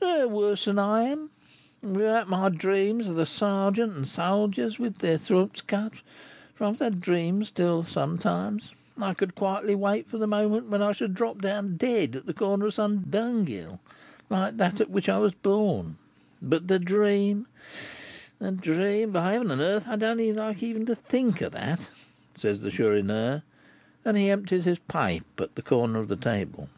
[0.00, 1.30] "There are worse than I am;
[1.80, 6.00] and without my dreams of the sergeant and soldiers with their throats cut,
[6.56, 10.82] for I have the dream still sometimes, I could quietly wait for the moment when
[10.82, 13.78] I should drop down dead at the corner of some dunghill,
[14.28, 15.98] like that at which I was born;
[16.42, 17.46] but the dream
[18.40, 19.86] the dream by heaven and earth!
[19.86, 21.78] I don't like even to think of that,"
[22.34, 23.44] said the Chourineur,
[24.04, 26.68] and he emptied his pipe at the corner of the table.